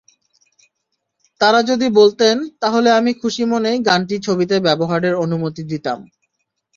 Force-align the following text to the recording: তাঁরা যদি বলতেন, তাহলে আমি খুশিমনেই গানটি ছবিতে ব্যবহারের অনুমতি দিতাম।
তাঁরা 1.41 1.61
যদি 1.63 1.87
বলতেন, 1.91 2.35
তাহলে 2.59 2.89
আমি 2.91 3.11
খুশিমনেই 3.13 3.77
গানটি 3.81 4.15
ছবিতে 4.19 4.55
ব্যবহারের 4.59 5.15
অনুমতি 5.15 5.61
দিতাম। 5.63 5.99